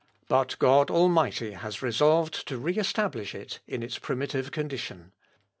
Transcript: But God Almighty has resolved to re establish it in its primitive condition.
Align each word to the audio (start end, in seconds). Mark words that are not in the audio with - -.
But 0.27 0.55
God 0.57 0.89
Almighty 0.89 1.51
has 1.51 1.83
resolved 1.83 2.47
to 2.47 2.57
re 2.57 2.73
establish 2.73 3.35
it 3.35 3.59
in 3.67 3.83
its 3.83 3.99
primitive 3.99 4.51
condition. 4.51 5.11